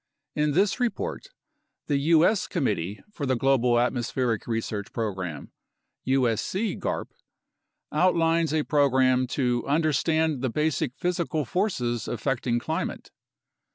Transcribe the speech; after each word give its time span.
In 0.33 0.53
this 0.53 0.79
report, 0.79 1.27
the 1.85 1.97
U.S. 1.97 2.47
Committee 2.47 3.03
for 3.13 3.27
the 3.27 3.35
Global 3.35 3.79
Atmospheric 3.79 4.47
Research 4.47 4.91
Program 4.91 5.51
(usogarp) 6.07 7.11
outlines 7.91 8.51
a 8.51 8.63
program 8.63 9.27
to 9.27 9.63
"understand 9.67 10.41
the 10.41 10.49
basic 10.49 10.93
physical 10.97 11.45
forces 11.45 12.07
affecting 12.07 12.57
climate." 12.57 13.11